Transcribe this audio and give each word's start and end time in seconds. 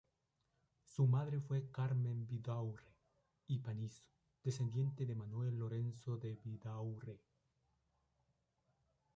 Su 0.87 1.05
madre 1.05 1.39
fue 1.41 1.69
Carmen 1.69 2.25
Vidaurre 2.25 2.87
y 3.45 3.59
Panizo, 3.59 4.07
descendiente 4.41 5.05
de 5.05 5.13
Manuel 5.13 5.59
Lorenzo 5.59 6.17
de 6.17 6.37
Vidaurre. 6.43 7.19